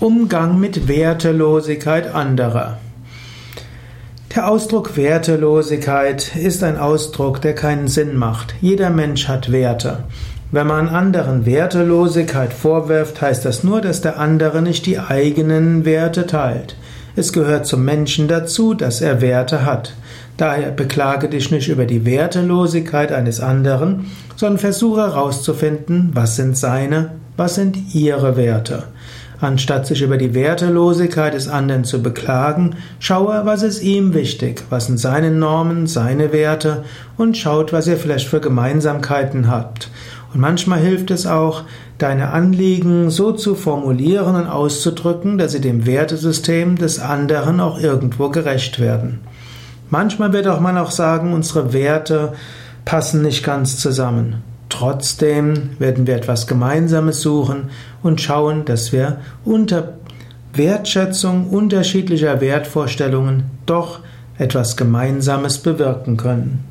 [0.00, 2.78] Umgang mit Wertelosigkeit anderer.
[4.34, 8.56] Der Ausdruck Wertelosigkeit ist ein Ausdruck, der keinen Sinn macht.
[8.60, 10.02] Jeder Mensch hat Werte.
[10.50, 16.26] Wenn man anderen Wertelosigkeit vorwirft, heißt das nur, dass der andere nicht die eigenen Werte
[16.26, 16.76] teilt.
[17.14, 19.94] Es gehört zum Menschen dazu, dass er Werte hat.
[20.36, 27.12] Daher beklage dich nicht über die Wertelosigkeit eines anderen, sondern versuche herauszufinden, was sind seine,
[27.36, 28.84] was sind ihre Werte.
[29.40, 34.86] Anstatt sich über die Wertelosigkeit des anderen zu beklagen, schaue, was ist ihm wichtig, was
[34.86, 36.84] sind seine Normen, seine Werte
[37.16, 39.90] und schaut, was ihr vielleicht für Gemeinsamkeiten habt.
[40.32, 41.64] Und manchmal hilft es auch,
[41.98, 48.30] deine Anliegen so zu formulieren und auszudrücken, dass sie dem Wertesystem des anderen auch irgendwo
[48.30, 49.20] gerecht werden.
[49.90, 52.32] Manchmal wird auch man auch sagen, unsere Werte
[52.84, 54.42] passen nicht ganz zusammen.
[54.76, 57.70] Trotzdem werden wir etwas Gemeinsames suchen
[58.02, 59.98] und schauen, dass wir unter
[60.52, 64.00] Wertschätzung unterschiedlicher Wertvorstellungen doch
[64.36, 66.64] etwas Gemeinsames bewirken können.